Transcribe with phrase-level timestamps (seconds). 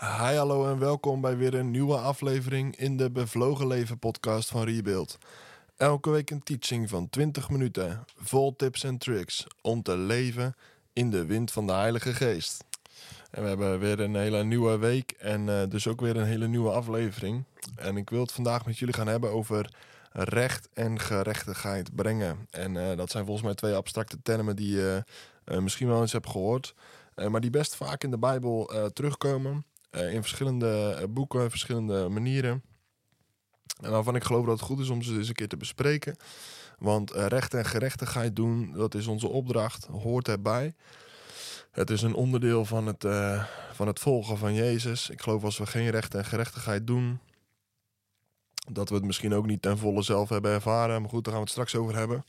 [0.00, 4.64] Hi, hallo en welkom bij weer een nieuwe aflevering in de Bevlogen Leven podcast van
[4.64, 5.18] Rebuild.
[5.76, 10.54] Elke week een teaching van 20 minuten, vol tips en tricks om te leven
[10.92, 12.64] in de wind van de Heilige Geest.
[13.30, 16.48] En we hebben weer een hele nieuwe week en eh, dus ook weer een hele
[16.48, 17.44] nieuwe aflevering.
[17.76, 19.74] En ik wil het vandaag met jullie gaan hebben over
[20.12, 22.46] recht en gerechtigheid brengen.
[22.50, 25.04] En eh, dat zijn volgens mij twee abstracte termen die je
[25.44, 26.74] eh, misschien wel eens hebt gehoord.
[27.28, 29.64] maar die best vaak in de Bijbel terugkomen.
[29.90, 32.62] In verschillende boeken, verschillende manieren.
[33.80, 36.16] En waarvan ik geloof dat het goed is om ze eens een keer te bespreken.
[36.78, 40.74] Want recht en gerechtigheid doen, dat is onze opdracht, hoort erbij.
[41.70, 43.06] Het is een onderdeel van het,
[43.72, 45.10] van het volgen van Jezus.
[45.10, 47.20] Ik geloof als we geen recht en gerechtigheid doen,
[48.70, 51.00] dat we het misschien ook niet ten volle zelf hebben ervaren.
[51.00, 52.24] Maar goed, daar gaan we het straks over hebben.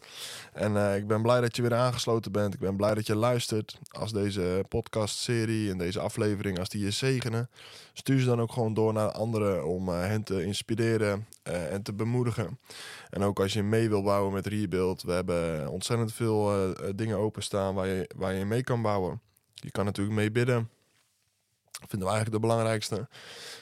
[0.53, 2.53] En uh, ik ben blij dat je weer aangesloten bent.
[2.53, 3.80] Ik ben blij dat je luistert.
[3.89, 7.49] Als deze podcastserie en deze aflevering, als die je zegenen,
[7.94, 11.81] stuur ze dan ook gewoon door naar anderen om uh, hen te inspireren uh, en
[11.81, 12.59] te bemoedigen.
[13.09, 17.75] En ook als je mee wil bouwen met Rebuild, we hebben ontzettend veel dingen openstaan
[17.75, 19.22] waar je, waar je mee kan bouwen.
[19.53, 20.69] Je kan natuurlijk mee bidden.
[21.88, 23.08] Vinden we eigenlijk de belangrijkste.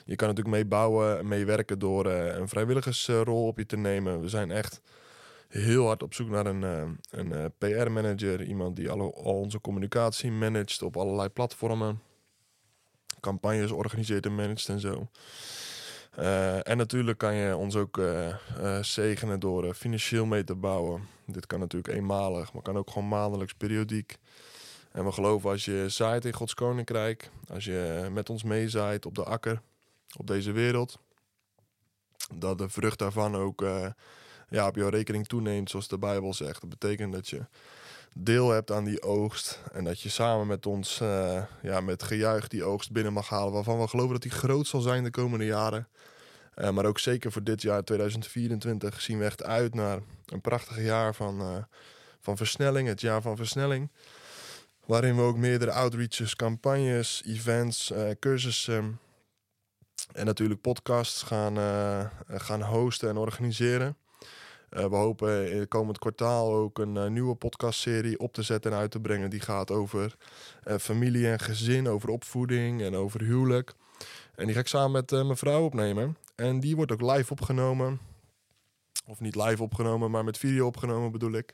[0.05, 4.21] Je kan natuurlijk mee bouwen en meewerken door uh, een vrijwilligersrol op je te nemen.
[4.21, 4.81] We zijn echt
[5.47, 8.43] heel hard op zoek naar een, uh, een uh, PR-manager.
[8.43, 12.01] Iemand die al onze communicatie managt op allerlei platformen.
[13.19, 15.07] Campagnes organiseert en managt en zo.
[16.63, 18.01] en natuurlijk kan je ons ook
[18.81, 21.07] zegenen door financieel mee te bouwen.
[21.25, 24.17] Dit kan natuurlijk eenmalig, maar kan ook gewoon maandelijks, periodiek.
[24.97, 29.15] En we geloven als je zaait in Gods koninkrijk, als je met ons meezaait op
[29.15, 29.61] de akker,
[30.17, 30.99] op deze wereld,
[32.33, 33.87] dat de vrucht daarvan ook uh,
[34.49, 36.61] ja, op jouw rekening toeneemt, zoals de Bijbel zegt.
[36.61, 37.45] Dat betekent dat je
[38.15, 42.47] deel hebt aan die oogst en dat je samen met ons uh, ja, met gejuich
[42.47, 45.45] die oogst binnen mag halen, waarvan we geloven dat die groot zal zijn de komende
[45.45, 45.87] jaren.
[46.55, 50.81] Uh, maar ook zeker voor dit jaar 2024 zien we echt uit naar een prachtig
[50.81, 51.65] jaar van,
[52.19, 53.89] van versnelling, het jaar van versnelling.
[54.87, 58.99] Waarin we ook meerdere outreaches, campagnes, events, uh, cursussen
[60.13, 63.97] en natuurlijk podcasts gaan, uh, gaan hosten en organiseren.
[64.69, 68.77] Uh, we hopen in het komend kwartaal ook een nieuwe podcastserie op te zetten en
[68.77, 69.29] uit te brengen.
[69.29, 70.15] Die gaat over
[70.79, 73.73] familie en gezin, over opvoeding en over huwelijk.
[74.35, 76.17] En die ga ik samen met mijn vrouw opnemen.
[76.35, 77.99] En die wordt ook live opgenomen.
[79.05, 81.53] Of niet live opgenomen, maar met video opgenomen bedoel ik.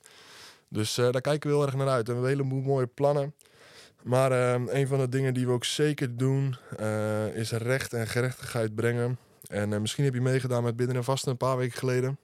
[0.74, 2.10] Dus uh, daar kijken we heel erg naar uit.
[2.10, 3.36] En we hebben een heleboel mooie plannen.
[4.04, 8.08] Maar uh, een van de dingen die we ook zeker doen, uh, is recht en
[8.08, 9.18] gerechtigheid brengen.
[9.48, 12.18] En misschien heb je meegedaan met Bidden en Vasten een paar weken geleden.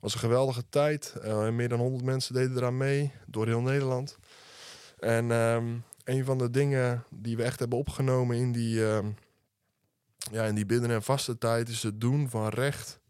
[0.00, 1.14] Was een geweldige tijd.
[1.52, 4.18] meer dan 100 mensen deden eraan mee, door heel Nederland.
[4.98, 9.06] En um, een van de dingen die we echt hebben opgenomen in die, ehm,
[10.30, 13.00] ja, in die Bidden en Vasten tijd, is het doen van recht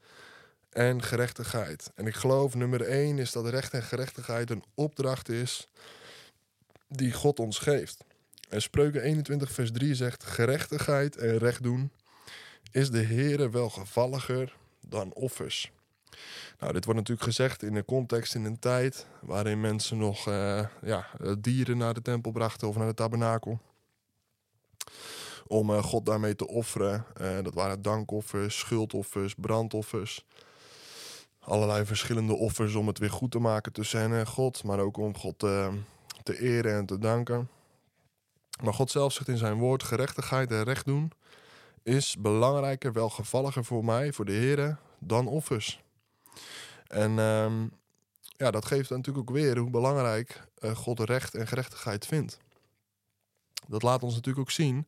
[0.71, 1.91] en gerechtigheid.
[1.95, 5.69] En ik geloof nummer één is dat recht en gerechtigheid een opdracht is
[6.89, 8.05] die God ons geeft.
[8.49, 11.91] En Spreuken 21 vers 3 zegt, gerechtigheid en recht doen
[12.71, 15.73] is de Heere wel gevalliger dan offers.
[16.59, 20.67] Nou, dit wordt natuurlijk gezegd in een context, in een tijd waarin mensen nog uh,
[20.83, 21.07] ja,
[21.39, 23.61] dieren naar de tempel brachten of naar de tabernakel.
[25.47, 27.05] Om uh, God daarmee te offeren.
[27.43, 30.25] Dat waren dankoffers, schuldoffers, brandoffers
[31.49, 34.97] allerlei verschillende offers om het weer goed te maken tussen hen en God, maar ook
[34.97, 35.69] om God uh,
[36.23, 37.49] te eren en te danken.
[38.63, 41.13] Maar God zelf zegt in zijn woord: gerechtigheid en recht doen
[41.83, 45.81] is belangrijker, welgevalliger voor mij, voor de Heer, dan offers.
[46.87, 47.73] En um,
[48.37, 52.39] ja, dat geeft natuurlijk ook weer hoe belangrijk uh, God recht en gerechtigheid vindt.
[53.67, 54.87] Dat laat ons natuurlijk ook zien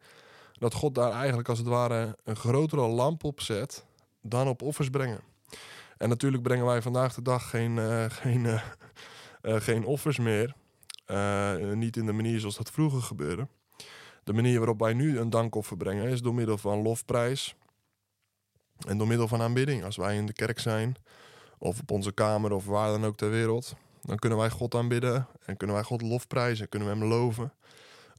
[0.53, 3.85] dat God daar eigenlijk als het ware een grotere lamp op zet
[4.21, 5.21] dan op offers brengen.
[6.01, 8.63] En natuurlijk brengen wij vandaag de dag geen, uh, geen, uh,
[9.43, 10.55] uh, geen offers meer.
[11.75, 13.49] niet in de manier zoals dat vroeger gebeurde.
[14.25, 17.55] De manier waarop wij nu een dankoffer brengen is door middel van lofprijs.
[18.87, 19.85] En door middel van aanbidding.
[19.85, 20.97] Als wij in de kerk zijn,
[21.59, 23.75] of op onze kamer, of waar dan ook ter wereld.
[24.03, 27.53] Dan kunnen wij God aanbidden en kunnen wij God lofprijzen, kunnen we Hem loven.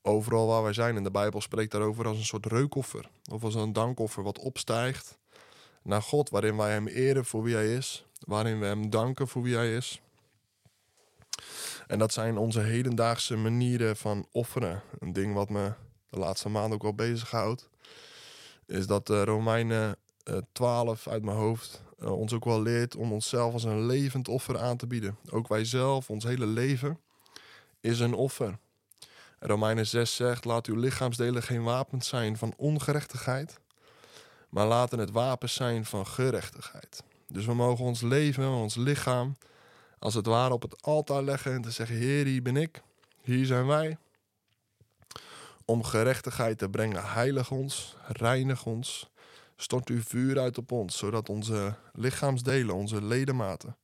[0.02, 0.96] Overal waar wij zijn.
[0.96, 3.10] En de Bijbel spreekt daarover als een soort reukoffer.
[3.32, 5.20] Of als een dankoffer wat opstijgt
[5.82, 9.42] naar God, waarin wij Hem eren voor wie Hij is, waarin we Hem danken voor
[9.42, 10.02] wie Hij is.
[11.88, 14.82] En dat zijn onze hedendaagse manieren van offeren.
[15.00, 15.74] Een ding wat me
[16.10, 17.70] de laatste maanden ook wel bezighoudt,
[18.66, 19.96] is dat de Romeinen
[20.52, 24.60] 12 uit mijn hoofd uh, ons ook wel leert om onszelf als een levend offer
[24.60, 25.18] aan te bieden.
[25.30, 27.00] Ook wij zelf, ons hele leven,
[27.80, 28.58] is een offer.
[29.40, 33.60] Romeinen 6 zegt: Laat uw lichaamsdelen geen wapens zijn van ongerechtigheid,
[34.52, 37.04] maar laten het wapens zijn van gerechtigheid.
[37.28, 39.38] Dus we mogen ons leven, ons lichaam,
[40.00, 42.82] als het ware op het altaar leggen en te zeggen: Heer, hier ben ik,
[43.22, 43.98] hier zijn wij.
[45.66, 49.10] Om gerechtigheid te brengen, heilig ons, reinig ons,
[49.56, 53.78] stort uw vuur uit op ons, zodat onze lichaamsdelen, onze ledematen,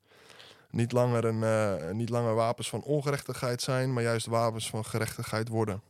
[0.70, 5.48] niet langer, een, uh, niet langer wapens van ongerechtigheid zijn, maar juist wapens van gerechtigheid
[5.48, 5.82] worden.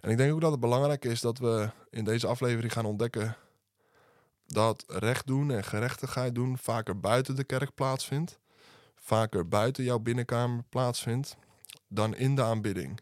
[0.00, 3.36] En ik denk ook dat het belangrijk is dat we in deze aflevering gaan ontdekken
[4.46, 8.38] dat recht doen en gerechtigheid doen vaker buiten de kerk plaatsvindt,
[8.94, 11.36] vaker buiten jouw binnenkamer plaatsvindt,
[11.88, 13.00] dan in de aanbidding.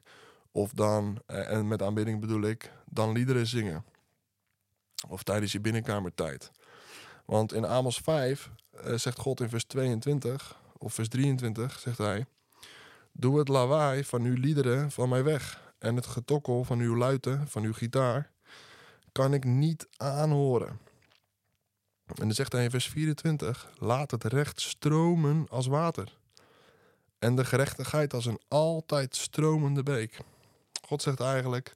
[0.52, 3.84] Of dan, eh, en met aanbidding bedoel ik, dan liederen zingen.
[5.08, 6.50] Of tijdens je binnenkamertijd.
[7.24, 12.26] Want in Amos 5 uh, zegt God in vers 22 of vers 23 zegt hij:
[13.12, 17.48] Doe het lawaai van uw liederen van mij weg en het getokkel van uw luiten,
[17.48, 18.30] van uw gitaar,
[19.12, 20.78] kan ik niet aanhoren.
[22.06, 26.12] En dan zegt hij in vers 24: Laat het recht stromen als water
[27.24, 30.18] en de gerechtigheid als een altijd stromende beek.
[30.86, 31.74] God zegt eigenlijk: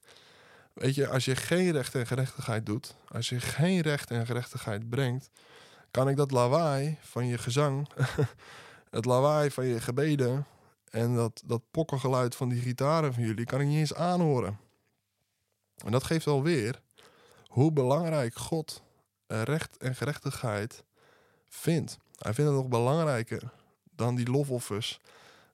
[0.72, 4.88] Weet je, als je geen recht en gerechtigheid doet, als je geen recht en gerechtigheid
[4.88, 5.30] brengt,
[5.90, 7.88] kan ik dat lawaai van je gezang,
[8.90, 10.46] het lawaai van je gebeden
[10.90, 14.58] en dat, dat pokkengeluid van die gitaren van jullie, kan ik niet eens aanhoren.
[15.84, 16.80] En dat geeft alweer
[17.46, 18.82] hoe belangrijk God
[19.28, 20.84] recht en gerechtigheid
[21.48, 21.98] vindt.
[22.18, 23.52] Hij vindt het nog belangrijker
[23.94, 25.00] dan die lofoffers,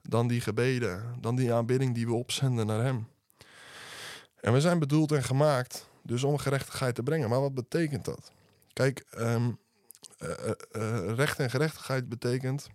[0.03, 3.09] dan die gebeden, dan die aanbidding die we opzenden naar Hem.
[4.41, 7.29] En we zijn bedoeld en gemaakt dus om gerechtigheid te brengen.
[7.29, 8.33] Maar wat betekent dat?
[8.73, 9.59] Kijk, um,
[10.19, 10.29] uh,
[10.73, 12.69] uh, recht en gerechtigheid betekent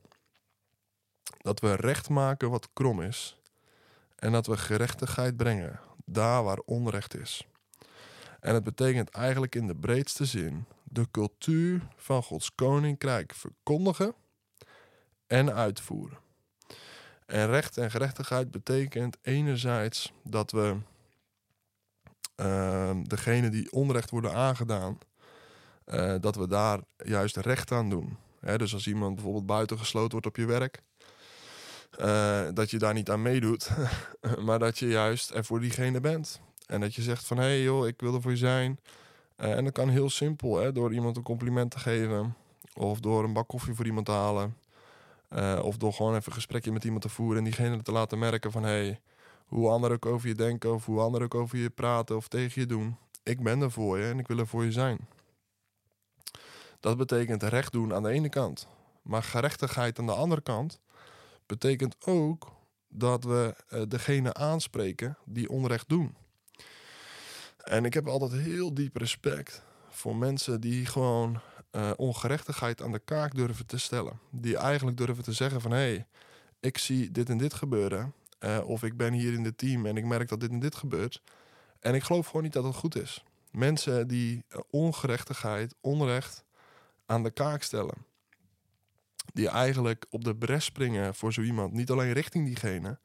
[1.38, 3.42] dat we recht maken wat krom is.
[4.16, 7.48] En dat we gerechtigheid brengen daar waar onrecht is.
[8.40, 14.14] En het betekent eigenlijk in de breedste zin de cultuur van Gods koninkrijk verkondigen
[15.28, 16.18] en uitvoeren.
[17.26, 20.76] En recht en gerechtigheid betekent enerzijds dat we
[22.36, 24.98] uh, degene die onrecht worden aangedaan,
[25.86, 28.18] uh, dat we daar juist recht aan doen.
[28.58, 30.82] Dus als iemand bijvoorbeeld buitengesloten wordt op je werk,
[32.00, 33.70] uh, dat je daar niet aan meedoet,
[34.46, 36.42] maar dat je juist er voor diegene bent.
[36.66, 38.80] En dat je zegt van hé hey joh, ik wil er voor je zijn.
[39.42, 42.36] Uh, en dat kan heel simpel, hè, door iemand een compliment te geven,
[42.74, 44.58] of door een bak koffie voor iemand te halen,
[45.30, 48.20] uh, of door gewoon even een gesprekje met iemand te voeren en diegene te laten
[48.20, 49.00] merken van hey,
[49.46, 52.62] hoe anderen ook over je denken, of hoe anderen ook over je praten of tegen
[52.62, 52.98] je doen.
[53.24, 55.08] Ik ben er voor je en ik wil er voor je zijn.
[56.80, 58.68] Dat betekent recht doen aan de ene kant.
[59.02, 60.80] Maar gerechtigheid aan de andere kant
[61.46, 62.52] betekent ook
[62.88, 66.16] dat we uh, degene aanspreken die onrecht doen.
[67.70, 71.40] En ik heb altijd heel diep respect voor mensen die gewoon
[71.72, 74.20] uh, ongerechtigheid aan de kaak durven te stellen.
[74.30, 76.08] Die eigenlijk durven te zeggen van hé, hey,
[76.60, 78.14] ik zie dit en dit gebeuren.
[78.40, 80.76] Uh, of ik ben hier in het team en ik merk dat dit en dit
[80.76, 81.22] gebeurt.
[81.80, 83.24] En ik geloof gewoon niet dat het goed is.
[83.52, 86.44] Mensen die ongerechtigheid, onrecht
[87.06, 88.06] aan de kaak stellen.
[89.34, 91.74] Die eigenlijk op de bres springen voor zo iemand.
[91.74, 93.00] Niet alleen richting diegene,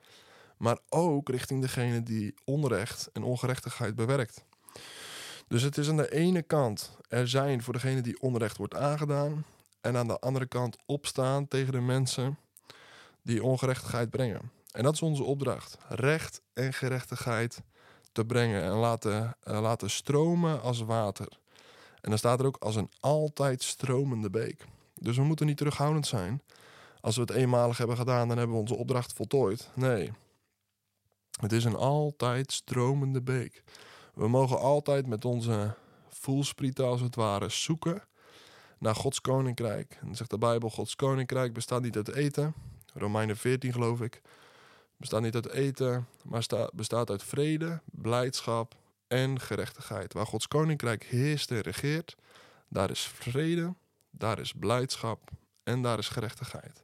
[0.56, 4.44] maar ook richting degene die onrecht en ongerechtigheid bewerkt.
[5.48, 9.44] Dus het is aan de ene kant er zijn voor degene die onrecht wordt aangedaan.
[9.80, 12.38] En aan de andere kant opstaan tegen de mensen
[13.22, 14.50] die ongerechtigheid brengen.
[14.70, 15.78] En dat is onze opdracht.
[15.88, 17.62] Recht en gerechtigheid
[18.12, 21.28] te brengen en laten, uh, laten stromen als water.
[22.00, 24.64] En dan staat er ook als een altijd stromende beek.
[24.94, 26.42] Dus we moeten niet terughoudend zijn.
[27.00, 29.70] Als we het eenmalig hebben gedaan, dan hebben we onze opdracht voltooid.
[29.74, 30.12] Nee.
[31.40, 33.62] Het is een altijd stromende beek.
[34.14, 35.74] We mogen altijd met onze
[36.08, 38.02] voelsprieten als het ware zoeken
[38.78, 39.96] naar Gods koninkrijk.
[40.00, 42.54] En dan zegt de Bijbel: Gods koninkrijk bestaat niet uit eten.
[42.92, 44.22] Romeinen 14 geloof ik.
[44.96, 48.74] Bestaat niet uit eten, maar sta, bestaat uit vrede, blijdschap
[49.06, 50.12] en gerechtigheid.
[50.12, 52.16] Waar Gods koninkrijk heerst en regeert,
[52.68, 53.74] daar is vrede,
[54.10, 55.30] daar is blijdschap
[55.62, 56.82] en daar is gerechtigheid.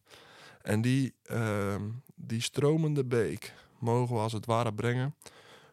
[0.63, 1.75] En die, uh,
[2.15, 5.15] die stromende beek mogen we als het ware brengen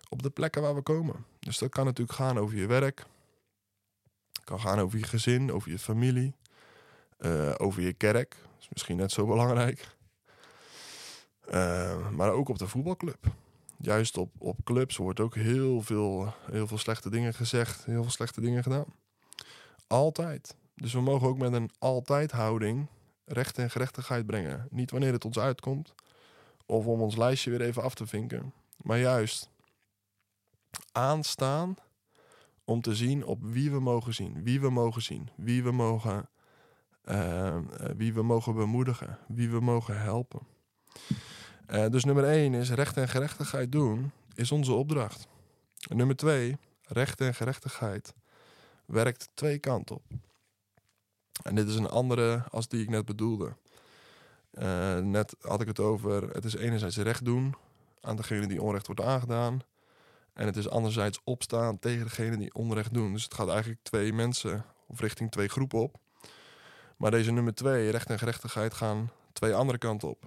[0.10, 1.26] op de plekken waar we komen.
[1.48, 3.06] Dus dat kan natuurlijk gaan over je werk.
[4.44, 6.36] Kan gaan over je gezin, over je familie.
[7.20, 8.30] Uh, over je kerk.
[8.30, 9.96] Dat is misschien net zo belangrijk.
[11.50, 13.26] Uh, maar ook op de voetbalclub.
[13.78, 17.86] Juist op, op clubs wordt ook heel veel, heel veel slechte dingen gezegd.
[17.86, 18.94] Heel veel slechte dingen gedaan.
[19.88, 20.56] Altijd.
[20.76, 22.88] Dus we mogen ook met een altijd houding
[23.26, 24.68] recht en gerechtigheid brengen.
[24.70, 25.94] Niet wanneer het ons uitkomt.
[26.66, 28.54] Of om ons lijstje weer even af te vinken.
[28.78, 29.50] Maar juist
[30.92, 31.76] aanstaan
[32.66, 36.30] om te zien op wie we mogen zien, wie we mogen zien, wie we mogen,
[37.06, 37.58] uh,
[37.96, 40.40] wie we mogen bemoedigen, wie we mogen helpen.
[41.68, 45.28] Uh, dus nummer één is recht en gerechtigheid doen, is onze opdracht.
[45.90, 48.14] En nummer twee, recht en gerechtigheid
[48.86, 50.04] werkt twee kanten op.
[51.44, 53.56] En dit is een andere als die ik net bedoelde.
[54.54, 57.56] Uh, net had ik het over, het is enerzijds recht doen
[58.02, 59.62] aan degene die onrecht wordt aangedaan.
[60.38, 63.14] En het is anderzijds opstaan tegen degene die onrecht doen.
[63.14, 66.00] Dus het gaat eigenlijk twee mensen of richting twee groepen op.
[66.98, 70.26] Maar deze nummer twee, recht en gerechtigheid, gaan twee andere kanten op.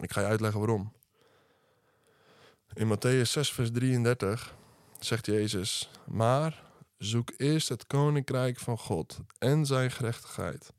[0.00, 0.92] Ik ga je uitleggen waarom.
[2.74, 4.54] In Matthäus 6, vers 33
[4.98, 6.62] zegt Jezus: Maar
[6.98, 10.72] zoek eerst het koninkrijk van God en zijn gerechtigheid.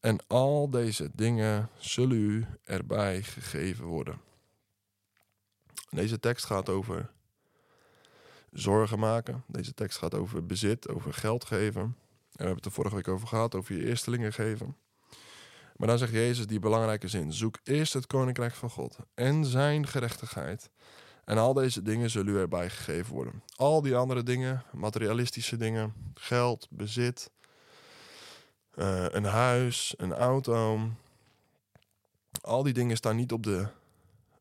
[0.00, 4.20] En al deze dingen zullen u erbij gegeven worden.
[5.94, 7.10] Deze tekst gaat over
[8.52, 9.44] zorgen maken.
[9.46, 11.82] Deze tekst gaat over bezit, over geld geven.
[11.82, 11.96] En
[12.30, 14.76] we hebben het er vorige week over gehad, over je eerstelingen geven.
[15.76, 19.86] Maar dan zegt Jezus die belangrijke zin: zoek eerst het koninkrijk van God en zijn
[19.86, 20.70] gerechtigheid.
[21.24, 23.42] En al deze dingen zullen u erbij gegeven worden.
[23.56, 27.30] Al die andere dingen, materialistische dingen, geld, bezit,
[28.74, 30.88] uh, een huis, een auto.
[32.40, 33.66] Al die dingen staan niet op de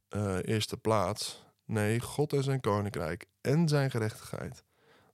[0.10, 1.43] uh, eerste plaats.
[1.66, 4.64] Nee, God en zijn koninkrijk en zijn gerechtigheid.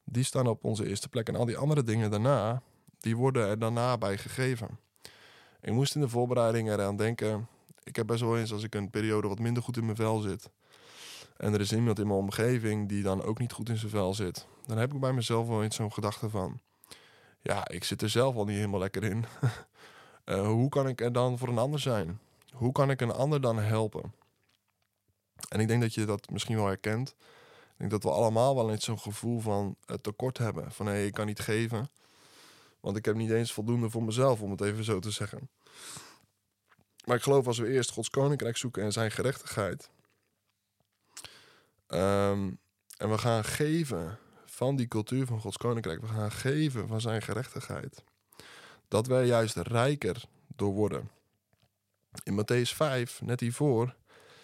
[0.04, 1.28] Die staan op onze eerste plek.
[1.28, 2.62] En al die andere dingen daarna,
[3.00, 4.80] die worden er daarna bij gegeven.
[5.62, 7.48] Ik moest in de voorbereiding eraan denken.
[7.84, 10.20] Ik heb best wel eens als ik een periode wat minder goed in mijn vel
[10.20, 10.50] zit.
[11.38, 14.14] En er is iemand in mijn omgeving die dan ook niet goed in zijn vel
[14.14, 14.48] zit.
[14.66, 16.60] Dan heb ik bij mezelf wel eens zo'n gedachte van.
[17.42, 19.26] Ja, ik zit er zelf al niet helemaal lekker in.
[20.26, 22.20] uh, hoe kan ik er dan voor een ander zijn?
[22.54, 24.14] Hoe kan ik een ander dan helpen?
[25.48, 27.10] En ik denk dat je dat misschien wel herkent.
[27.10, 30.72] Ik denk dat we allemaal wel eens zo'n gevoel van tekort hebben.
[30.72, 31.90] Van hé, hey, ik kan niet geven.
[32.80, 35.50] Want ik heb niet eens voldoende voor mezelf, om het even zo te zeggen.
[37.06, 39.90] Maar ik geloof als we eerst Gods koninkrijk zoeken en zijn gerechtigheid.
[41.88, 42.60] Um,
[42.98, 46.02] en we gaan geven van die cultuur van Gods koninkrijk.
[46.02, 48.04] We gaan geven van zijn gerechtigheid.
[48.88, 50.24] Dat wij juist rijker
[50.56, 51.10] door worden.
[52.24, 53.96] In Matthäus 5, net hiervoor,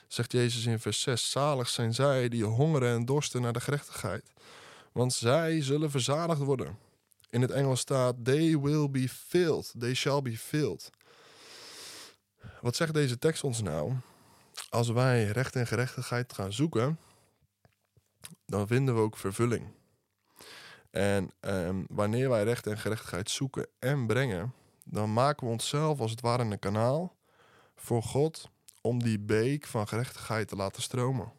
[0.08, 4.32] zegt Jezus in vers 6: Zalig zijn zij die hongeren en dorsten naar de gerechtigheid,
[4.92, 6.78] want zij zullen verzadigd worden.
[7.30, 10.90] In het Engels staat: They will be filled, they shall be filled.
[12.62, 13.94] Wat zegt deze tekst ons nou?
[14.70, 17.00] Als wij recht en gerechtigheid gaan zoeken,
[18.46, 19.74] dan vinden we ook vervulling.
[20.92, 26.12] En um, wanneer wij recht en gerechtigheid zoeken en brengen, dan maken we onszelf als
[26.12, 27.16] het ware een kanaal
[27.76, 28.50] voor God
[28.86, 31.32] om die beek van gerechtigheid te laten stromen.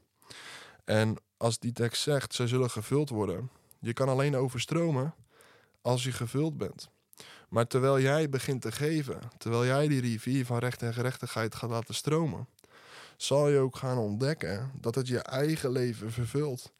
[0.85, 5.15] En als die tekst zegt, zij zullen gevuld worden, je kan alleen overstromen
[5.83, 6.89] als je gevuld bent.
[7.49, 11.71] Maar terwijl jij begint te geven, terwijl jij die rivier van recht en gerechtigheid gaat
[11.71, 12.49] laten stromen,
[13.17, 16.73] zal je ook gaan ontdekken dat het je eigen leven vervult.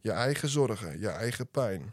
[0.00, 1.92] Je eigen zorgen, je eigen pijn.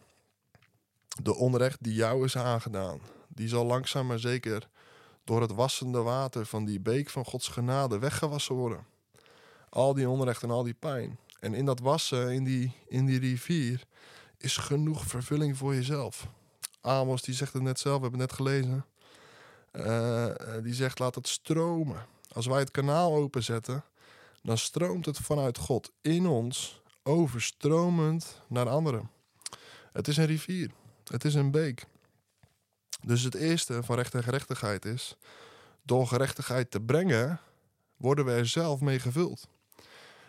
[1.21, 4.69] De onrecht die jou is aangedaan, die zal langzaam maar zeker
[5.27, 8.85] door het wassende water van die beek van Gods genade weggewassen worden.
[9.69, 11.19] Al die onrecht en al die pijn.
[11.39, 13.83] En in dat wassen, in die, in die rivier,
[14.37, 16.27] is genoeg vervulling voor jezelf.
[16.81, 18.85] Amos, die zegt het net zelf, we hebben het net gelezen.
[19.71, 22.05] Uh, die zegt, laat het stromen.
[22.31, 23.83] Als wij het kanaal openzetten,
[24.41, 29.09] dan stroomt het vanuit God in ons, overstromend naar anderen.
[29.91, 30.71] Het is een rivier.
[31.03, 31.87] Het is een beek.
[33.01, 35.15] Dus het eerste van recht en gerechtigheid is:
[35.83, 37.39] door gerechtigheid te brengen,
[37.97, 39.47] worden we er zelf mee gevuld.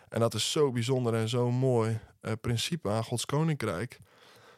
[0.09, 3.99] En dat is zo bijzonder en zo mooi uh, principe aan Gods koninkrijk.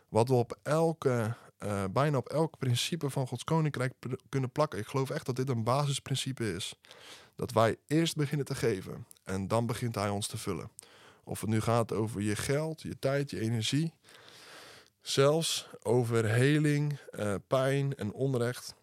[0.09, 3.93] Wat we op elke, uh, bijna op elk principe van Gods koninkrijk
[4.29, 4.79] kunnen plakken.
[4.79, 6.75] Ik geloof echt dat dit een basisprincipe is.
[7.35, 10.71] Dat wij eerst beginnen te geven en dan begint Hij ons te vullen.
[11.23, 13.93] Of het nu gaat over je geld, je tijd, je energie.
[15.01, 18.75] Zelfs over heling, uh, pijn en onrecht.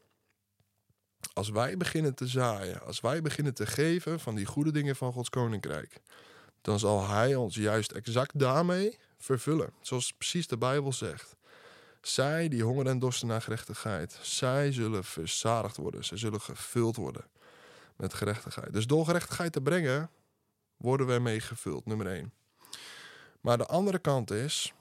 [1.33, 5.13] Als wij beginnen te zaaien, als wij beginnen te geven van die goede dingen van
[5.13, 6.01] Gods koninkrijk,
[6.61, 9.73] dan zal Hij ons juist exact daarmee vervullen.
[9.81, 11.37] Zoals precies de Bijbel zegt.
[12.01, 16.05] Zij die honger en dorsten naar gerechtigheid, zij zullen verzadigd worden.
[16.05, 17.25] Zij zullen gevuld worden
[17.97, 18.73] met gerechtigheid.
[18.73, 20.11] Dus door gerechtigheid te brengen,
[20.77, 22.33] worden we mee gevuld, nummer 1.
[23.41, 24.73] Maar de andere kant is,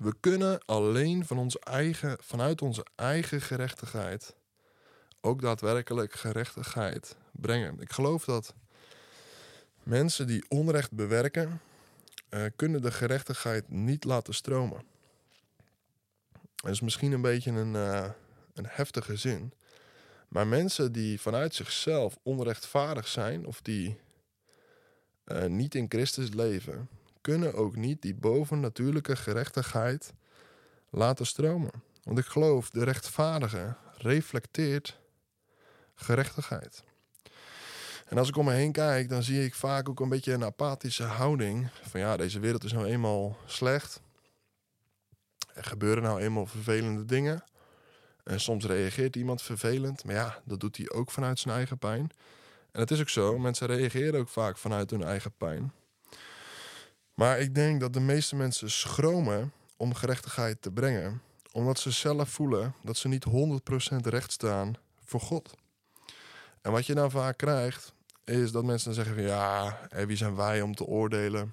[0.00, 4.34] we kunnen alleen van onze eigen, vanuit onze eigen gerechtigheid
[5.20, 7.80] ook daadwerkelijk gerechtigheid brengen.
[7.80, 8.54] Ik geloof dat
[9.82, 11.60] mensen die onrecht bewerken,
[12.28, 14.84] eh, kunnen de gerechtigheid niet laten stromen.
[16.54, 18.10] Dat is misschien een beetje een, eh,
[18.54, 19.52] een heftige zin.
[20.28, 24.00] Maar mensen die vanuit zichzelf onrechtvaardig zijn of die
[25.24, 26.88] eh, niet in Christus leven,
[27.22, 30.12] kunnen ook niet die bovennatuurlijke gerechtigheid
[30.90, 31.70] laten stromen.
[32.02, 35.00] Want ik geloof, de rechtvaardige reflecteert
[35.94, 36.82] gerechtigheid.
[38.06, 40.44] En als ik om me heen kijk, dan zie ik vaak ook een beetje een
[40.44, 41.68] apathische houding.
[41.82, 44.00] Van ja, deze wereld is nou eenmaal slecht.
[45.54, 47.44] Er gebeuren nou eenmaal vervelende dingen.
[48.24, 50.04] En soms reageert iemand vervelend.
[50.04, 52.10] Maar ja, dat doet hij ook vanuit zijn eigen pijn.
[52.72, 55.72] En het is ook zo, mensen reageren ook vaak vanuit hun eigen pijn.
[57.22, 62.28] Maar ik denk dat de meeste mensen schromen om gerechtigheid te brengen, omdat ze zelf
[62.28, 64.74] voelen dat ze niet 100% recht staan
[65.04, 65.54] voor God.
[66.60, 70.62] En wat je dan vaak krijgt, is dat mensen zeggen van ja, wie zijn wij
[70.62, 71.52] om te oordelen?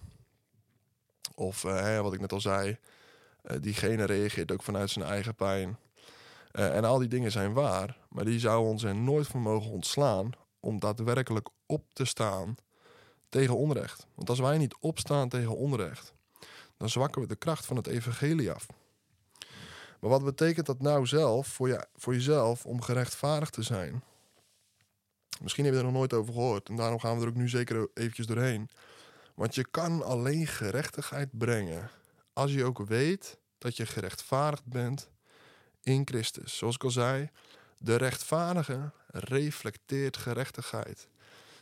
[1.36, 2.78] Of eh, wat ik net al zei,
[3.44, 5.78] uh, diegene reageert ook vanuit zijn eigen pijn.
[6.52, 9.72] Uh, en al die dingen zijn waar, maar die zouden ons er nooit van mogen
[9.72, 12.56] ontslaan om daadwerkelijk op te staan
[13.30, 14.08] tegen onrecht.
[14.16, 16.14] Want als wij niet opstaan tegen onrecht,
[16.78, 18.66] dan zwakken we de kracht van het evangelie af.
[20.00, 24.04] Maar wat betekent dat nou zelf voor, je, voor jezelf om gerechtvaardigd te zijn?
[25.42, 27.50] Misschien heb je er nog nooit over gehoord en daarom gaan we er ook nu
[27.50, 28.70] zeker eventjes doorheen.
[29.36, 31.90] Want je kan alleen gerechtigheid brengen
[32.34, 35.10] als je ook weet dat je gerechtvaardigd bent
[35.82, 36.58] in Christus.
[36.58, 37.30] Zoals ik al zei,
[37.78, 41.08] de rechtvaardige reflecteert gerechtigheid.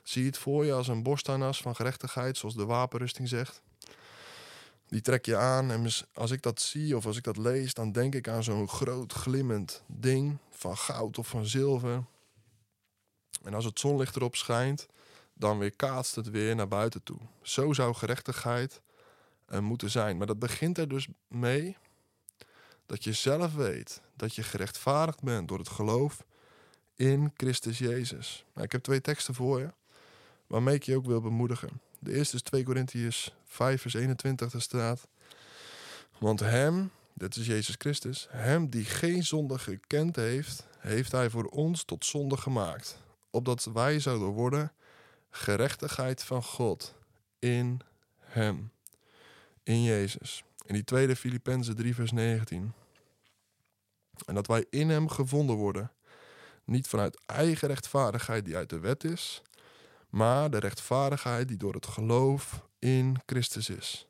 [0.07, 3.61] Zie het voor je als een borstharnas van gerechtigheid, zoals de wapenrusting zegt.
[4.87, 7.91] Die trek je aan en als ik dat zie of als ik dat lees, dan
[7.91, 12.03] denk ik aan zo'n groot glimmend ding van goud of van zilver.
[13.43, 14.87] En als het zonlicht erop schijnt,
[15.33, 17.19] dan weer kaatst het weer naar buiten toe.
[17.41, 18.81] Zo zou gerechtigheid
[19.59, 20.17] moeten zijn.
[20.17, 21.77] Maar dat begint er dus mee
[22.85, 26.25] dat je zelf weet dat je gerechtvaardigd bent door het geloof
[26.95, 28.45] in Christus Jezus.
[28.53, 29.73] Nou, ik heb twee teksten voor je,
[30.47, 31.81] waarmee ik je ook wil bemoedigen.
[31.99, 35.07] De eerste is 2 Korintiërs 5 vers 21, daar staat...
[36.17, 41.45] Want hem, dit is Jezus Christus, hem die geen zonde gekend heeft, heeft hij voor
[41.45, 42.97] ons tot zonde gemaakt.
[43.29, 44.71] Opdat wij zouden worden
[45.29, 46.95] gerechtigheid van God
[47.39, 47.79] in
[48.19, 48.71] hem,
[49.63, 50.43] in Jezus.
[50.65, 52.73] En die tweede Filippenzen 3 vers 19.
[54.25, 55.91] En dat wij in hem gevonden worden,
[56.63, 59.41] niet vanuit eigen rechtvaardigheid die uit de wet is,
[60.09, 64.07] maar de rechtvaardigheid die door het geloof in Christus is.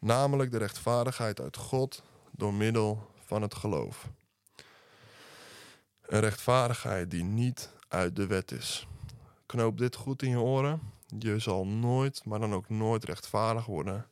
[0.00, 4.08] Namelijk de rechtvaardigheid uit God door middel van het geloof.
[6.00, 8.86] Een rechtvaardigheid die niet uit de wet is.
[9.46, 10.80] Knoop dit goed in je oren.
[11.18, 14.06] Je zal nooit, maar dan ook nooit rechtvaardig worden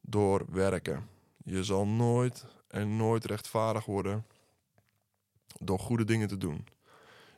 [0.00, 1.08] door werken.
[1.44, 4.26] Je zal nooit en nooit rechtvaardig worden
[5.58, 6.66] door goede dingen te doen.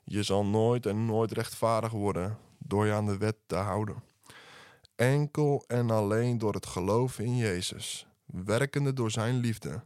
[0.04, 2.38] Je zal nooit en nooit rechtvaardig worden
[2.72, 4.02] door je aan de wet te houden.
[4.94, 9.84] Enkel en alleen door het geloven in Jezus, werkende door Zijn liefde,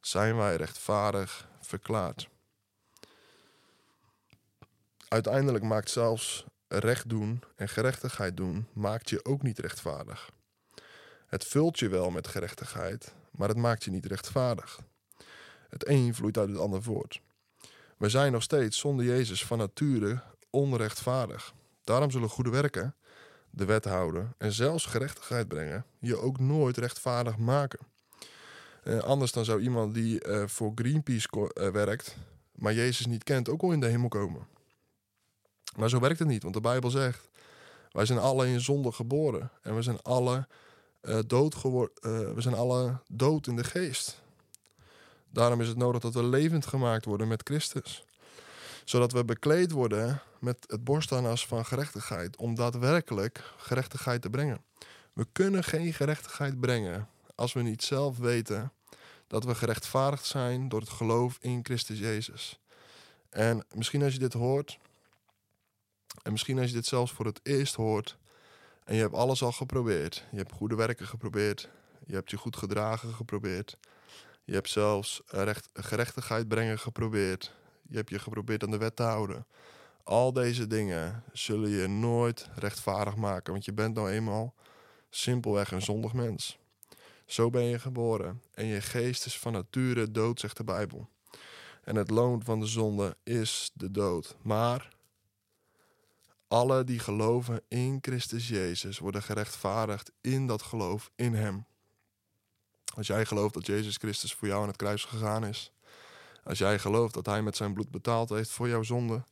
[0.00, 2.28] zijn wij rechtvaardig verklaard.
[5.08, 10.30] Uiteindelijk maakt zelfs recht doen en gerechtigheid doen, maakt je ook niet rechtvaardig.
[11.26, 14.80] Het vult je wel met gerechtigheid, maar het maakt je niet rechtvaardig.
[15.68, 17.20] Het een vloeit uit het ander voort.
[17.96, 21.58] We zijn nog steeds zonder Jezus van nature onrechtvaardig.
[21.84, 22.94] Daarom zullen goede werken,
[23.50, 27.78] de wet houden en zelfs gerechtigheid brengen, je ook nooit rechtvaardig maken.
[28.82, 32.16] Eh, anders dan zou iemand die uh, voor Greenpeace uh, werkt,
[32.54, 34.46] maar Jezus niet kent, ook al in de hemel komen.
[35.76, 37.28] Maar zo werkt het niet, want de Bijbel zegt:
[37.90, 40.46] wij zijn alle in zonde geboren en we zijn alle
[41.26, 44.22] dood geworden, we zijn alle dood in de geest.
[45.32, 48.04] Daarom is het nodig dat we levend gemaakt worden met Christus.
[48.90, 52.36] Zodat we bekleed worden met het borstharnas van gerechtigheid.
[52.36, 54.64] Om daadwerkelijk gerechtigheid te brengen.
[55.12, 58.72] We kunnen geen gerechtigheid brengen als we niet zelf weten
[59.26, 62.60] dat we gerechtvaardigd zijn door het geloof in Christus Jezus.
[63.28, 64.78] En misschien als je dit hoort,
[66.22, 68.16] en misschien als je dit zelfs voor het eerst hoort,
[68.84, 71.68] en je hebt alles al geprobeerd, je hebt goede werken geprobeerd,
[72.06, 73.76] je hebt je goed gedragen geprobeerd,
[74.44, 77.58] je hebt zelfs recht, gerechtigheid brengen geprobeerd.
[77.90, 79.46] Je hebt je geprobeerd aan de wet te houden.
[80.04, 84.54] Al deze dingen zullen je nooit rechtvaardig maken, want je bent nou eenmaal
[85.10, 86.58] simpelweg een zondig mens.
[87.26, 91.08] Zo ben je geboren en je geest is van nature dood, zegt de Bijbel.
[91.84, 94.36] En het loon van de zonde is de dood.
[94.42, 94.98] Maar
[96.48, 101.66] Alle die geloven in Christus Jezus worden gerechtvaardigd in dat geloof in Hem.
[102.94, 105.72] Als jij gelooft dat Jezus Christus voor jou aan het kruis gegaan is.
[106.50, 109.22] Als jij gelooft dat Hij met zijn bloed betaald heeft voor jouw zonde.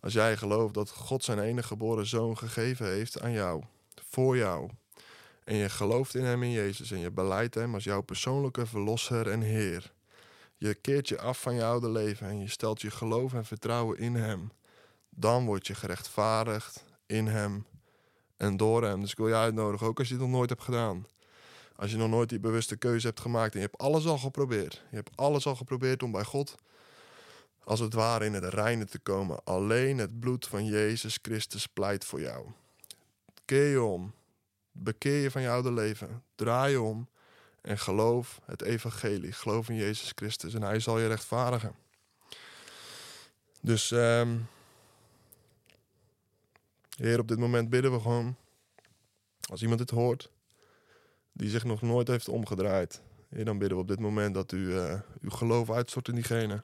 [0.00, 3.62] Als jij gelooft dat God zijn enige geboren zoon gegeven heeft aan jou,
[4.08, 4.70] voor jou.
[5.44, 9.30] En je gelooft in Hem in Jezus en je beleidt Hem als jouw persoonlijke verlosser
[9.30, 9.92] en Heer.
[10.56, 13.98] Je keert je af van je oude leven en je stelt je geloof en vertrouwen
[13.98, 14.52] in Hem.
[15.10, 17.66] Dan word je gerechtvaardigd in Hem
[18.36, 19.00] en door Hem.
[19.00, 21.06] Dus ik wil je uitnodigen, ook als je het nog nooit hebt gedaan.
[21.76, 24.82] Als je nog nooit die bewuste keuze hebt gemaakt en je hebt alles al geprobeerd.
[24.90, 26.54] Je hebt alles al geprobeerd om bij God
[27.64, 29.44] als het ware in het reine te komen.
[29.44, 32.46] Alleen het bloed van Jezus Christus pleit voor jou.
[33.44, 34.12] Keer je om.
[34.72, 36.22] Bekeer je van je oude leven.
[36.34, 37.08] Draai je om.
[37.60, 39.32] En geloof het evangelie.
[39.32, 40.54] Geloof in Jezus Christus.
[40.54, 41.74] En hij zal je rechtvaardigen.
[43.60, 44.36] Dus, ehm
[46.96, 48.36] Heer, op dit moment bidden we gewoon.
[49.50, 50.30] Als iemand het hoort.
[51.36, 53.02] Die zich nog nooit heeft omgedraaid.
[53.28, 56.62] Heer, dan bidden we op dit moment dat u uh, uw geloof uitstort in diegene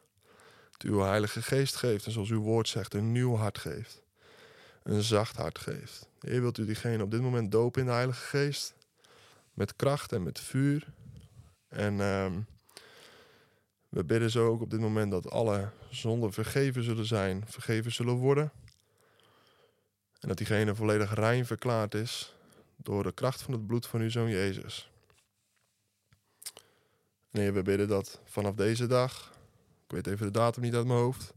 [0.85, 2.07] u uw Heilige Geest geeft.
[2.07, 4.03] En zoals uw woord zegt, een nieuw hart geeft.
[4.83, 6.09] Een zacht hart geeft.
[6.21, 8.75] Heer, wilt u diegene op dit moment dopen in de Heilige Geest?
[9.55, 10.87] Met kracht en met vuur.
[11.69, 12.47] En um,
[13.89, 18.15] we bidden zo ook op dit moment dat alle zonden vergeven zullen zijn, vergeven zullen
[18.15, 18.53] worden.
[20.21, 22.35] En dat diegene volledig rein verklaard is
[22.83, 24.91] door de kracht van het bloed van uw zoon Jezus.
[27.31, 29.39] En Heer, we bidden dat vanaf deze dag
[29.91, 31.33] ik weet even de datum niet uit mijn hoofd.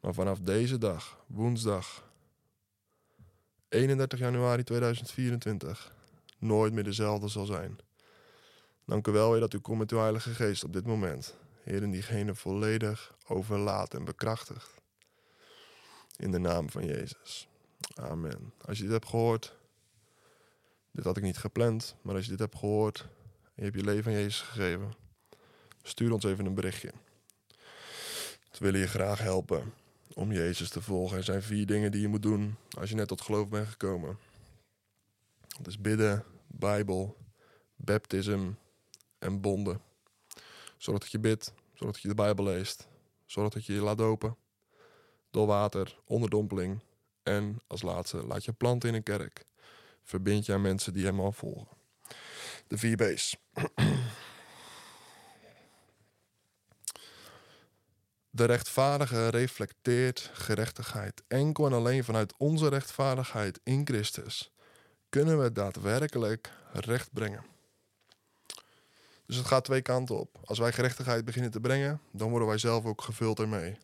[0.00, 2.10] Maar vanaf deze dag, woensdag
[3.68, 5.92] 31 januari 2024,
[6.38, 7.78] nooit meer dezelfde zal zijn.
[8.84, 11.34] Dank u wel, Heer, dat u komt met uw Heilige Geest op dit moment.
[11.62, 14.70] Heer, en diegene volledig overlaat en bekrachtigt.
[16.16, 17.48] In de naam van Jezus.
[17.94, 18.52] Amen.
[18.64, 19.56] Als je dit hebt gehoord,
[20.92, 23.00] dit had ik niet gepland, maar als je dit hebt gehoord
[23.44, 24.94] en je hebt je leven aan Jezus gegeven,
[25.82, 26.92] stuur ons even een berichtje.
[28.50, 29.74] We willen je graag helpen
[30.14, 31.16] om Jezus te volgen.
[31.16, 34.18] Er zijn vier dingen die je moet doen als je net tot geloof bent gekomen.
[35.56, 37.16] Dat is bidden, Bijbel,
[37.76, 38.50] baptism
[39.18, 39.80] en bonden.
[40.76, 42.88] Zorg dat je bidt, zorg dat je de Bijbel leest,
[43.26, 44.36] zorg dat je je laat dopen.
[45.30, 46.80] Door water, onderdompeling.
[47.22, 49.44] En als laatste, laat je planten in een kerk.
[50.02, 51.76] Verbind je aan mensen die hem al volgen.
[52.66, 53.36] De vier B's.
[58.30, 61.22] De rechtvaardige reflecteert gerechtigheid.
[61.28, 64.52] Enkel en alleen vanuit onze rechtvaardigheid in Christus
[65.08, 67.44] kunnen we daadwerkelijk recht brengen.
[69.26, 70.38] Dus het gaat twee kanten op.
[70.44, 73.76] Als wij gerechtigheid beginnen te brengen, dan worden wij zelf ook gevuld ermee.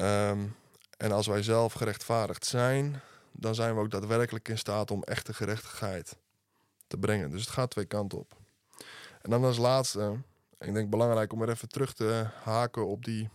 [0.00, 0.56] Um,
[0.96, 3.00] en als wij zelf gerechtvaardigd zijn,
[3.32, 6.16] dan zijn we ook daadwerkelijk in staat om echte gerechtigheid
[6.86, 7.30] te brengen.
[7.30, 8.36] Dus het gaat twee kanten op.
[9.22, 10.16] En dan als laatste,
[10.58, 13.28] ik denk belangrijk om er even terug te haken op die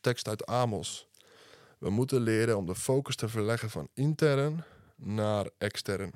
[0.00, 1.08] tekst uit Amos.
[1.78, 4.64] We moeten leren om de focus te verleggen van intern
[4.96, 6.12] naar extern.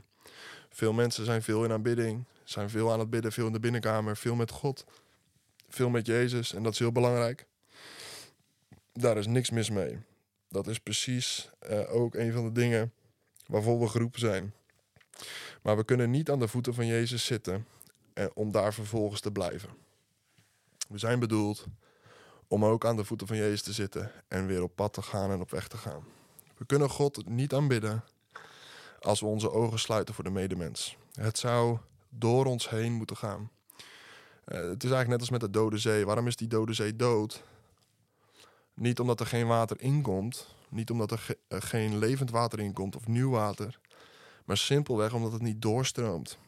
[0.69, 4.17] Veel mensen zijn veel in aanbidding, zijn veel aan het bidden, veel in de binnenkamer,
[4.17, 4.85] veel met God,
[5.69, 7.47] veel met Jezus en dat is heel belangrijk.
[8.93, 9.99] Daar is niks mis mee.
[10.49, 12.93] Dat is precies uh, ook een van de dingen
[13.47, 14.55] waarvoor we geroepen zijn.
[15.63, 17.67] Maar we kunnen niet aan de voeten van Jezus zitten
[18.13, 19.71] en om daar vervolgens te blijven.
[20.89, 21.67] We zijn bedoeld
[22.49, 25.31] om ook aan de voeten van Jezus te zitten en weer op pad te gaan
[25.31, 26.05] en op weg te gaan.
[26.57, 28.05] We kunnen God niet aanbidden
[29.01, 30.97] als we onze ogen sluiten voor de medemens.
[31.13, 31.79] Het zou
[32.09, 33.51] door ons heen moeten gaan.
[34.49, 36.07] Uh, het is eigenlijk net als met de Dode Zee.
[36.07, 37.43] Waarom is die Dode Zee dood?
[38.75, 42.97] Niet omdat er geen water inkomt, niet omdat er ge uh, geen levend water inkomt
[42.97, 43.81] of nieuw water,
[44.45, 46.39] maar simpelweg omdat het niet doorstroomt.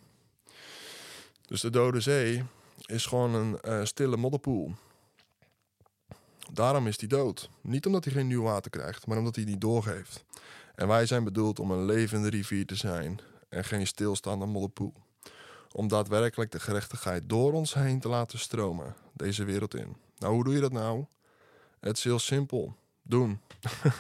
[1.46, 2.44] Dus de Dode Zee
[2.86, 4.74] is gewoon een uh, stille modderpoel.
[6.52, 7.50] Daarom is hij dood.
[7.60, 10.24] Niet omdat hij geen nieuw water krijgt, maar omdat hij niet doorgeeft.
[10.74, 14.92] En wij zijn bedoeld om een levende rivier te zijn en geen stilstaande modderpoel.
[15.72, 19.96] Om daadwerkelijk de gerechtigheid door ons heen te laten stromen, deze wereld in.
[20.18, 21.04] Nou, hoe doe je dat nou?
[21.80, 22.76] Het is heel simpel.
[23.02, 23.40] Doen.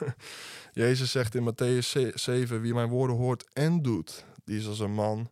[0.72, 4.94] Jezus zegt in Matthäus 7: Wie mijn woorden hoort en doet, die is als een
[4.94, 5.30] man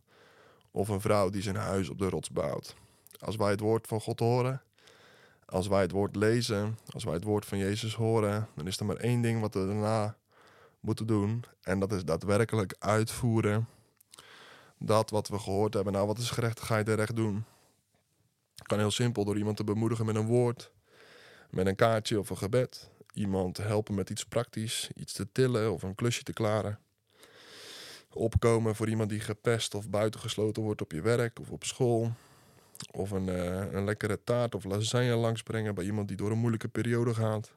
[0.71, 2.75] of een vrouw die zijn huis op de rots bouwt.
[3.19, 4.61] Als wij het woord van God horen,
[5.45, 8.85] als wij het woord lezen, als wij het woord van Jezus horen, dan is er
[8.85, 10.17] maar één ding wat we daarna
[10.79, 11.43] moeten doen.
[11.61, 13.67] En dat is daadwerkelijk uitvoeren
[14.79, 15.93] dat wat we gehoord hebben.
[15.93, 17.45] Nou, wat is gerechtigheid en recht doen?
[18.63, 20.71] Kan heel simpel door iemand te bemoedigen met een woord,
[21.55, 22.89] met een kaartje of een gebed.
[23.13, 26.79] iemand helpen met iets praktisch, iets te tillen of een klusje te klaren.
[28.13, 32.11] Opkomen voor iemand die gepest of buitengesloten wordt op je werk of op school.
[32.91, 36.67] Of een, eh, een lekkere taart of lasagne langsbrengen bij iemand die door een moeilijke
[36.67, 37.51] periode gaat.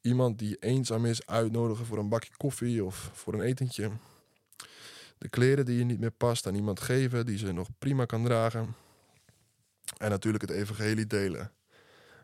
[0.00, 3.90] Iemand die eenzaam is uitnodigen voor een bakje koffie of voor een etentje.
[5.18, 8.24] De kleren die je niet meer past aan iemand geven die ze nog prima kan
[8.24, 8.74] dragen.
[9.96, 11.55] En natuurlijk het evangelie delen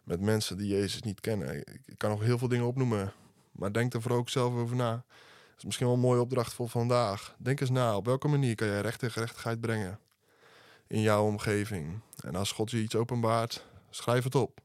[0.04, 1.58] met mensen die Jezus niet kennen.
[1.86, 3.12] Ik kan nog heel veel dingen opnoemen,
[3.52, 4.92] maar denk er vooral ook zelf over na.
[4.92, 7.34] Dat is misschien wel een mooie opdracht voor vandaag.
[7.38, 9.98] Denk eens na, op welke manier kan jij recht en gerechtigheid brengen
[10.86, 12.00] in jouw omgeving?
[12.20, 14.60] En als God je iets openbaart, schrijf het op.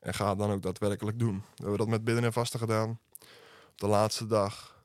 [0.00, 1.36] En ga het dan ook daadwerkelijk doen.
[1.36, 2.98] We hebben dat met bidden en vasten gedaan.
[3.70, 4.82] Op de laatste dag.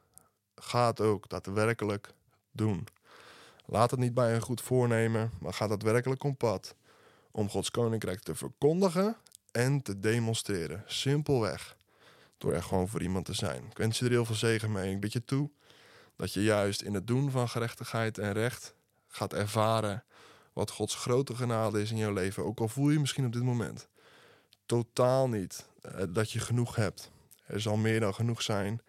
[0.56, 2.14] Ga het ook daadwerkelijk
[2.52, 2.88] doen.
[3.66, 6.76] Laat het niet bij een goed voornemen, maar ga daadwerkelijk op pad
[7.32, 9.18] om Gods koninkrijk te verkondigen
[9.60, 10.84] en te demonstreren.
[10.86, 11.78] Simpelweg.
[12.38, 13.66] Door er gewoon voor iemand te zijn.
[13.66, 14.94] Ik wens je er heel veel zegen mee.
[14.94, 15.50] Ik bid je toe
[16.16, 18.74] dat je juist in het doen van gerechtigheid en recht
[19.08, 20.04] gaat ervaren
[20.54, 22.46] wat Gods grote genade is in jouw leven.
[22.46, 23.88] Ook al voel je misschien op dit moment
[24.66, 27.12] totaal niet eh, dat je genoeg hebt.
[27.46, 28.82] Er zal meer dan genoeg zijn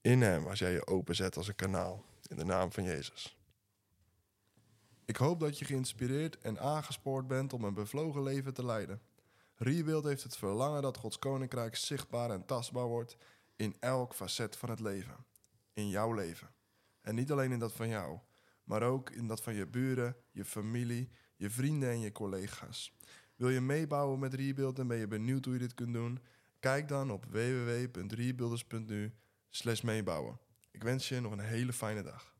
[0.00, 2.04] in Hem als jij je openzet als een kanaal.
[2.26, 3.36] In de naam van Jezus.
[5.04, 9.07] Ik hoop dat je geïnspireerd en aangespoord bent om een bevlogen leven te leiden.
[9.58, 13.16] Rebuild heeft het verlangen dat Gods koninkrijk zichtbaar en tastbaar wordt
[13.56, 15.16] in elk facet van het leven.
[15.72, 16.50] In jouw leven.
[17.00, 18.18] En niet alleen in dat van jou,
[18.64, 22.96] maar ook in dat van je buren, je familie, je vrienden en je collega's.
[23.36, 26.22] Wil je meebouwen met Rebuild en ben je benieuwd hoe je dit kunt doen?
[26.60, 29.14] Kijk dan op www.rebuilders.nu
[29.82, 30.38] meebouwen.
[30.70, 32.37] Ik wens je nog een hele fijne dag.